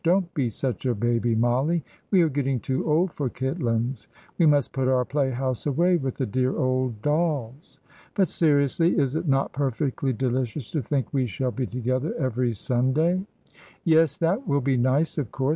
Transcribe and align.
"Don't 0.03 0.33
be 0.33 0.49
such 0.49 0.87
a 0.87 0.95
baby, 0.95 1.35
Mollie. 1.35 1.83
We 2.09 2.23
are 2.23 2.29
getting 2.29 2.59
too 2.59 2.89
old 2.91 3.11
for 3.13 3.29
Kitlands. 3.29 4.07
We 4.39 4.47
must 4.47 4.73
put 4.73 4.87
our 4.87 5.05
play 5.05 5.29
house 5.29 5.67
away 5.67 5.97
with 5.97 6.17
the 6.17 6.25
dear 6.25 6.57
old 6.57 7.03
dolls. 7.03 7.79
But, 8.15 8.27
seriously, 8.27 8.97
is 8.97 9.15
it 9.15 9.27
not 9.27 9.53
perfectly 9.53 10.11
delicious 10.11 10.71
to 10.71 10.81
think 10.81 11.13
we 11.13 11.27
shall 11.27 11.51
be 11.51 11.67
together 11.67 12.15
every 12.17 12.55
Sunday?" 12.55 13.21
"Yes, 13.83 14.17
that 14.17 14.47
will 14.47 14.61
be 14.61 14.75
nice, 14.75 15.19
of 15.19 15.31
course. 15.31 15.49